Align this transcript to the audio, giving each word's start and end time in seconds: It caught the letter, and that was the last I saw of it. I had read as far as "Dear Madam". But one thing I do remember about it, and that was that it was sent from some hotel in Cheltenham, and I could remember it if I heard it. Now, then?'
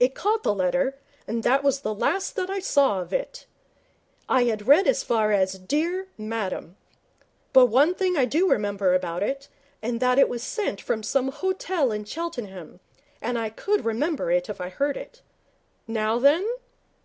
It 0.00 0.12
caught 0.16 0.42
the 0.42 0.52
letter, 0.52 0.96
and 1.28 1.44
that 1.44 1.62
was 1.62 1.82
the 1.82 1.94
last 1.94 2.36
I 2.36 2.58
saw 2.58 3.00
of 3.00 3.12
it. 3.12 3.46
I 4.28 4.42
had 4.42 4.66
read 4.66 4.88
as 4.88 5.04
far 5.04 5.30
as 5.30 5.52
"Dear 5.52 6.08
Madam". 6.18 6.76
But 7.52 7.66
one 7.66 7.94
thing 7.94 8.16
I 8.16 8.24
do 8.24 8.50
remember 8.50 8.92
about 8.92 9.22
it, 9.22 9.46
and 9.80 10.00
that 10.00 10.14
was 10.14 10.16
that 10.16 10.18
it 10.18 10.28
was 10.28 10.42
sent 10.42 10.80
from 10.80 11.04
some 11.04 11.28
hotel 11.30 11.92
in 11.92 12.04
Cheltenham, 12.06 12.80
and 13.22 13.38
I 13.38 13.50
could 13.50 13.84
remember 13.84 14.32
it 14.32 14.48
if 14.48 14.60
I 14.60 14.68
heard 14.68 14.96
it. 14.96 15.22
Now, 15.86 16.18
then?' 16.18 16.44